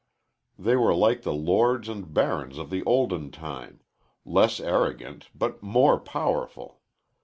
They 0.57 0.75
were 0.75 0.95
like 0.95 1.21
the 1.21 1.31
lords 1.31 1.87
and 1.87 2.11
barons 2.11 2.57
of 2.57 2.71
the 2.71 2.83
olden 2.85 3.29
time 3.29 3.81
less 4.25 4.59
arrogant 4.59 5.29
but 5.35 5.61
more 5.61 5.99
powerful. 5.99 6.81